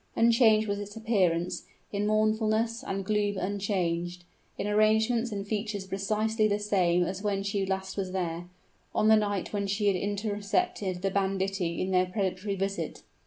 Unchanged 0.15 0.67
was 0.67 0.79
its 0.79 0.95
appearance, 0.95 1.67
in 1.91 2.07
mournfulness 2.07 2.83
and 2.83 3.05
gloom 3.05 3.37
unchanged, 3.37 4.23
in 4.57 4.65
arrangements 4.65 5.31
and 5.31 5.45
features 5.47 5.85
precisely 5.85 6.47
the 6.47 6.57
same 6.57 7.03
as 7.03 7.21
when 7.21 7.43
she 7.43 7.63
last 7.67 7.95
was 7.97 8.11
there, 8.11 8.49
on 8.95 9.09
the 9.09 9.15
night 9.15 9.53
when 9.53 9.67
she 9.67 9.91
intercepted 9.91 11.03
the 11.03 11.11
banditti 11.11 11.79
in 11.79 11.91
their 11.91 12.07
predatory 12.07 12.55
visit. 12.55 13.03